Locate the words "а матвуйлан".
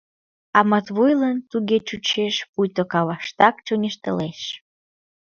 0.57-1.37